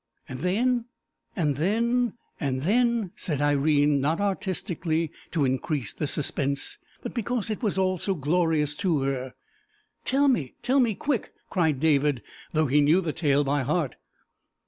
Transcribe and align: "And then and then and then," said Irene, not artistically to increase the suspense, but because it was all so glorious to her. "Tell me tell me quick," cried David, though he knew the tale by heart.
"And 0.27 0.39
then 0.39 0.85
and 1.35 1.57
then 1.57 2.13
and 2.39 2.63
then," 2.63 3.11
said 3.15 3.39
Irene, 3.39 4.01
not 4.01 4.19
artistically 4.19 5.11
to 5.29 5.45
increase 5.45 5.93
the 5.93 6.07
suspense, 6.07 6.79
but 7.03 7.13
because 7.13 7.51
it 7.51 7.61
was 7.61 7.77
all 7.77 7.99
so 7.99 8.15
glorious 8.15 8.73
to 8.77 9.01
her. 9.03 9.35
"Tell 10.03 10.27
me 10.27 10.55
tell 10.63 10.79
me 10.79 10.95
quick," 10.95 11.33
cried 11.51 11.79
David, 11.79 12.23
though 12.51 12.65
he 12.65 12.81
knew 12.81 12.99
the 13.01 13.13
tale 13.13 13.43
by 13.43 13.61
heart. 13.61 13.95